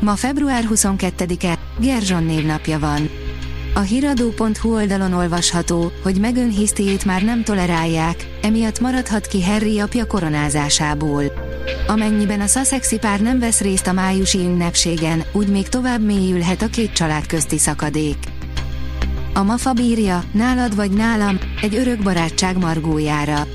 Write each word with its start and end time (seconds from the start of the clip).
Ma 0.00 0.16
február 0.16 0.64
22-e, 0.70 1.58
Gerzson 1.78 2.24
névnapja 2.24 2.78
van. 2.78 3.10
A 3.74 3.80
hiradó.hu 3.80 4.74
oldalon 4.74 5.12
olvasható, 5.12 5.92
hogy 6.02 6.20
Megön 6.20 6.50
hisztiét 6.50 7.04
már 7.04 7.22
nem 7.22 7.44
tolerálják, 7.44 8.26
emiatt 8.42 8.80
maradhat 8.80 9.26
ki 9.26 9.44
Harry 9.44 9.80
apja 9.80 10.06
koronázásából. 10.06 11.24
Amennyiben 11.86 12.40
a 12.40 12.46
Sussexi 12.46 12.98
pár 12.98 13.20
nem 13.20 13.38
vesz 13.38 13.60
részt 13.60 13.86
a 13.86 13.92
májusi 13.92 14.38
ünnepségen, 14.38 15.24
úgy 15.32 15.48
még 15.48 15.68
tovább 15.68 16.04
mélyülhet 16.04 16.62
a 16.62 16.68
két 16.68 16.92
család 16.92 17.26
közti 17.26 17.58
szakadék. 17.58 18.18
A 19.34 19.42
Mafa 19.42 19.72
bírja, 19.72 20.22
nálad 20.32 20.76
vagy 20.76 20.90
nálam, 20.90 21.38
egy 21.62 21.74
örök 21.74 22.02
barátság 22.02 22.58
margójára. 22.58 23.46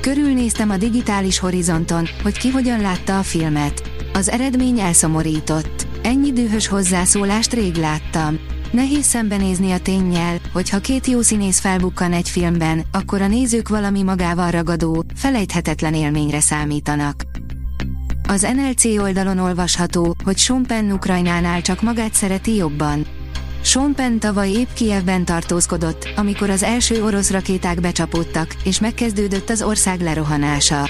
Körülnéztem 0.00 0.70
a 0.70 0.76
digitális 0.76 1.38
horizonton, 1.38 2.08
hogy 2.22 2.38
ki 2.38 2.50
hogyan 2.50 2.80
látta 2.80 3.18
a 3.18 3.22
filmet. 3.22 3.82
Az 4.12 4.28
eredmény 4.28 4.80
elszomorított. 4.80 5.85
Ennyi 6.06 6.32
dühös 6.32 6.66
hozzászólást 6.66 7.52
rég 7.52 7.74
láttam. 7.74 8.38
Nehéz 8.70 9.04
szembenézni 9.04 9.72
a 9.72 9.78
tényjel, 9.78 10.38
hogy 10.52 10.70
ha 10.70 10.78
két 10.78 11.06
jó 11.06 11.20
színész 11.20 11.60
felbukkan 11.60 12.12
egy 12.12 12.28
filmben, 12.28 12.82
akkor 12.92 13.20
a 13.22 13.26
nézők 13.26 13.68
valami 13.68 14.02
magával 14.02 14.50
ragadó, 14.50 15.04
felejthetetlen 15.14 15.94
élményre 15.94 16.40
számítanak. 16.40 17.22
Az 18.28 18.46
NLC 18.54 18.84
oldalon 18.84 19.38
olvasható, 19.38 20.14
hogy 20.24 20.38
Sean 20.38 20.62
Penn 20.62 20.90
Ukrajnánál 20.90 21.62
csak 21.62 21.82
magát 21.82 22.14
szereti 22.14 22.54
jobban. 22.54 23.06
Sean 23.62 23.94
Penn 23.94 24.18
tavaly 24.18 24.50
épp 24.50 24.72
Kievben 24.74 25.24
tartózkodott, 25.24 26.08
amikor 26.16 26.50
az 26.50 26.62
első 26.62 27.04
orosz 27.04 27.30
rakéták 27.30 27.80
becsapódtak, 27.80 28.56
és 28.64 28.80
megkezdődött 28.80 29.50
az 29.50 29.62
ország 29.62 30.00
lerohanása. 30.00 30.88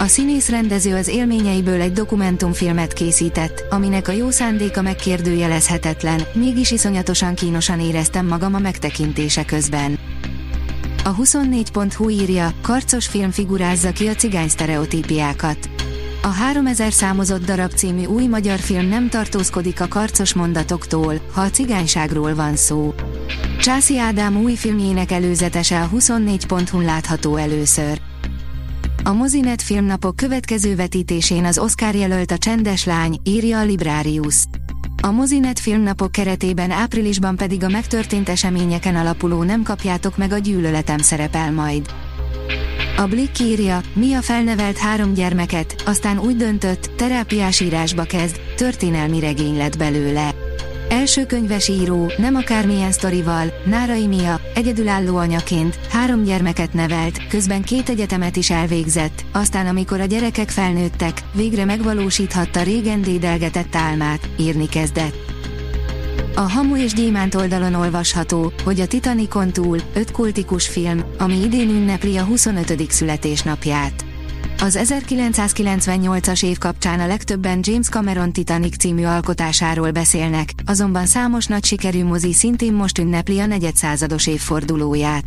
A 0.00 0.06
színész 0.06 0.48
rendező 0.48 0.94
az 0.94 1.08
élményeiből 1.08 1.80
egy 1.80 1.92
dokumentumfilmet 1.92 2.92
készített, 2.92 3.64
aminek 3.70 4.08
a 4.08 4.12
jó 4.12 4.30
szándéka 4.30 4.82
megkérdőjelezhetetlen, 4.82 6.20
mégis 6.32 6.70
iszonyatosan 6.70 7.34
kínosan 7.34 7.80
éreztem 7.80 8.26
magam 8.26 8.54
a 8.54 8.58
megtekintése 8.58 9.44
közben. 9.44 9.98
A 11.04 11.14
24.hu 11.14 12.08
írja, 12.08 12.52
karcos 12.62 13.06
film 13.06 13.30
figurázza 13.30 13.92
ki 13.92 14.06
a 14.06 14.14
cigány 14.14 14.48
sztereotípiákat. 14.48 15.70
A 16.22 16.28
3000 16.28 16.92
számozott 16.92 17.44
darab 17.44 17.72
című 17.72 18.04
új 18.04 18.26
magyar 18.26 18.58
film 18.58 18.86
nem 18.86 19.08
tartózkodik 19.08 19.80
a 19.80 19.88
karcos 19.88 20.34
mondatoktól, 20.34 21.14
ha 21.32 21.40
a 21.40 21.50
cigányságról 21.50 22.34
van 22.34 22.56
szó. 22.56 22.94
Császi 23.58 23.98
Ádám 23.98 24.42
új 24.42 24.54
filmjének 24.54 25.10
előzetese 25.10 25.80
a 25.80 25.88
24.hu 25.88 26.80
látható 26.80 27.36
először. 27.36 28.00
A 29.04 29.12
Mozinet 29.12 29.62
filmnapok 29.62 30.16
következő 30.16 30.76
vetítésén 30.76 31.44
az 31.44 31.58
Oscar 31.58 31.94
jelölt 31.94 32.30
a 32.30 32.38
Csendes 32.38 32.84
lány, 32.84 33.20
írja 33.24 33.58
a 33.58 33.64
Librarius. 33.64 34.44
A 35.02 35.10
Mozinet 35.10 35.58
filmnapok 35.58 36.12
keretében 36.12 36.70
áprilisban 36.70 37.36
pedig 37.36 37.64
a 37.64 37.68
megtörtént 37.68 38.28
eseményeken 38.28 38.96
alapuló 38.96 39.42
Nem 39.42 39.62
kapjátok 39.62 40.16
meg 40.16 40.32
a 40.32 40.38
gyűlöletem 40.38 40.98
szerepel 40.98 41.52
majd. 41.52 41.86
A 42.96 43.06
Blick 43.06 43.40
írja, 43.40 43.80
Mia 43.92 44.22
felnevelt 44.22 44.78
három 44.78 45.14
gyermeket, 45.14 45.82
aztán 45.86 46.18
úgy 46.18 46.36
döntött, 46.36 46.90
terápiás 46.96 47.60
írásba 47.60 48.02
kezd, 48.02 48.40
történelmi 48.56 49.20
regény 49.20 49.56
lett 49.56 49.78
belőle. 49.78 50.39
Első 51.00 51.26
könyves 51.26 51.68
író, 51.68 52.12
nem 52.16 52.34
akármilyen 52.34 52.92
sztorival, 52.92 53.52
Nárai 53.64 54.06
Mia, 54.06 54.40
egyedülálló 54.54 55.16
anyaként, 55.16 55.78
három 55.90 56.22
gyermeket 56.22 56.72
nevelt, 56.72 57.26
közben 57.28 57.62
két 57.62 57.88
egyetemet 57.88 58.36
is 58.36 58.50
elvégzett, 58.50 59.24
aztán 59.32 59.66
amikor 59.66 60.00
a 60.00 60.04
gyerekek 60.04 60.48
felnőttek, 60.48 61.22
végre 61.32 61.64
megvalósíthatta 61.64 62.62
régen 62.62 63.02
dédelgetett 63.02 63.74
álmát, 63.74 64.28
írni 64.38 64.68
kezdett. 64.68 65.16
A 66.34 66.40
Hamu 66.40 66.76
és 66.76 66.92
Gyémánt 66.92 67.34
oldalon 67.34 67.74
olvasható, 67.74 68.52
hogy 68.64 68.80
a 68.80 68.86
Titanicon 68.86 69.50
túl, 69.50 69.78
öt 69.94 70.10
kultikus 70.10 70.68
film, 70.68 71.04
ami 71.18 71.42
idén 71.42 71.68
ünnepli 71.68 72.16
a 72.16 72.24
25. 72.24 72.90
születésnapját. 72.90 74.09
Az 74.62 74.78
1998-as 74.82 76.44
év 76.44 76.58
kapcsán 76.58 77.00
a 77.00 77.06
legtöbben 77.06 77.60
James 77.62 77.88
Cameron 77.88 78.32
Titanic 78.32 78.76
című 78.76 79.04
alkotásáról 79.04 79.90
beszélnek, 79.90 80.52
azonban 80.66 81.06
számos 81.06 81.46
nagy 81.46 81.64
sikerű 81.64 82.04
mozi 82.04 82.32
szintén 82.32 82.72
most 82.72 82.98
ünnepli 82.98 83.38
a 83.38 83.46
negyedszázados 83.46 84.26
évfordulóját. 84.26 85.24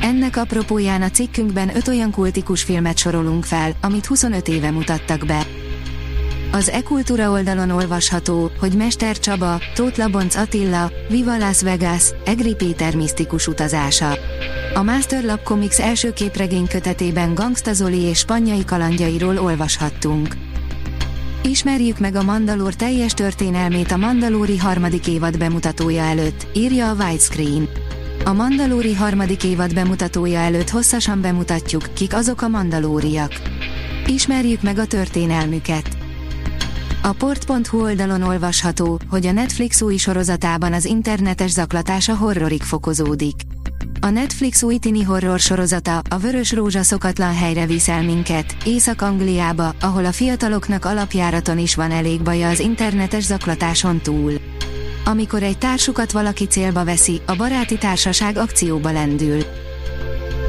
Ennek 0.00 0.36
apropóján 0.36 1.02
a 1.02 1.10
cikkünkben 1.10 1.76
öt 1.76 1.88
olyan 1.88 2.10
kultikus 2.10 2.62
filmet 2.62 2.98
sorolunk 2.98 3.44
fel, 3.44 3.72
amit 3.80 4.06
25 4.06 4.48
éve 4.48 4.70
mutattak 4.70 5.26
be. 5.26 5.46
Az 6.54 6.70
e-kultúra 6.70 7.30
oldalon 7.30 7.70
olvasható, 7.70 8.50
hogy 8.58 8.72
Mester 8.76 9.18
Csaba, 9.18 9.60
Tóth 9.74 9.98
Labonc 9.98 10.34
Attila, 10.34 10.90
Viva 11.08 11.36
Las 11.36 11.62
Vegas, 11.62 12.10
Egri 12.24 12.54
Péter 12.54 12.96
misztikus 12.96 13.46
utazása. 13.46 14.14
A 14.74 14.82
Master 14.82 15.24
Lab 15.24 15.42
Comics 15.42 15.80
első 15.80 16.12
képregény 16.12 16.66
kötetében 16.66 17.34
Gangsta 17.34 17.72
Zoli 17.72 18.00
és 18.00 18.18
Spanyai 18.18 18.64
kalandjairól 18.64 19.38
olvashattunk. 19.38 20.36
Ismerjük 21.42 21.98
meg 21.98 22.14
a 22.14 22.22
Mandalor 22.22 22.74
teljes 22.74 23.12
történelmét 23.12 23.90
a 23.90 23.96
Mandalori 23.96 24.58
harmadik 24.58 25.06
évad 25.06 25.38
bemutatója 25.38 26.02
előtt, 26.02 26.46
írja 26.52 26.90
a 26.90 26.94
Widescreen. 26.94 27.68
A 28.24 28.32
Mandalori 28.32 28.94
harmadik 28.94 29.44
évad 29.44 29.74
bemutatója 29.74 30.40
előtt 30.40 30.70
hosszasan 30.70 31.20
bemutatjuk, 31.20 31.82
kik 31.94 32.14
azok 32.14 32.42
a 32.42 32.48
mandalóriak. 32.48 33.32
Ismerjük 34.06 34.62
meg 34.62 34.78
a 34.78 34.86
történelmüket. 34.86 36.01
A 37.04 37.12
port.hu 37.12 37.82
oldalon 37.82 38.22
olvasható, 38.22 39.00
hogy 39.08 39.26
a 39.26 39.32
Netflix 39.32 39.80
új 39.80 39.96
sorozatában 39.96 40.72
az 40.72 40.84
internetes 40.84 41.50
zaklatás 41.50 42.08
a 42.08 42.16
horrorig 42.16 42.62
fokozódik. 42.62 43.34
A 44.00 44.10
Netflix 44.10 44.62
új 44.62 44.76
tini 44.76 45.02
horror 45.02 45.38
sorozata, 45.38 46.02
a 46.10 46.18
Vörös 46.18 46.52
Rózsa 46.52 46.82
szokatlan 46.82 47.34
helyre 47.34 47.66
viszel 47.66 48.02
minket, 48.02 48.56
Észak-Angliába, 48.64 49.74
ahol 49.80 50.04
a 50.04 50.12
fiataloknak 50.12 50.84
alapjáraton 50.84 51.58
is 51.58 51.74
van 51.74 51.90
elég 51.90 52.22
baja 52.22 52.48
az 52.48 52.60
internetes 52.60 53.22
zaklatáson 53.24 53.98
túl. 53.98 54.32
Amikor 55.04 55.42
egy 55.42 55.58
társukat 55.58 56.12
valaki 56.12 56.44
célba 56.46 56.84
veszi, 56.84 57.20
a 57.26 57.36
baráti 57.36 57.78
társaság 57.78 58.36
akcióba 58.36 58.92
lendül. 58.92 59.42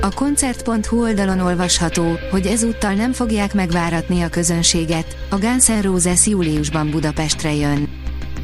A 0.03 0.11
koncert.hu 0.15 1.01
oldalon 1.01 1.39
olvasható, 1.39 2.19
hogy 2.31 2.45
ezúttal 2.45 2.93
nem 2.93 3.13
fogják 3.13 3.53
megváratni 3.53 4.21
a 4.21 4.29
közönséget, 4.29 5.17
a 5.29 5.37
Guns 5.37 5.67
N' 5.67 5.81
Roses 5.81 6.27
júliusban 6.27 6.89
Budapestre 6.89 7.53
jön. 7.53 7.89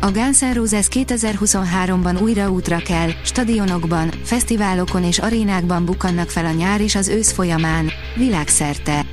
A 0.01 0.11
Guns 0.11 0.39
N' 0.39 0.53
Roses 0.53 0.87
2023-ban 0.91 2.21
újra 2.21 2.51
útra 2.51 2.77
kell, 2.77 3.09
stadionokban, 3.23 4.11
fesztiválokon 4.23 5.03
és 5.03 5.19
arénákban 5.19 5.85
bukannak 5.85 6.29
fel 6.29 6.45
a 6.45 6.51
nyár 6.51 6.81
és 6.81 6.95
az 6.95 7.07
ősz 7.07 7.31
folyamán, 7.31 7.89
világszerte. 8.15 9.05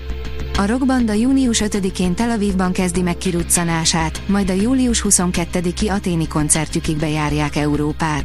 A 0.59 0.67
rockbanda 0.67 1.13
június 1.13 1.63
5-én 1.65 2.15
Tel 2.15 2.31
Avivban 2.31 2.73
kezdi 2.73 3.03
meg 3.03 3.17
kiruccanását, 3.17 4.23
majd 4.27 4.51
a 4.51 4.55
július 4.55 5.05
22-i 5.09 5.91
aténi 5.91 6.29
koncertjükig 6.29 6.97
bejárják 6.97 7.57
Európát. 7.57 8.25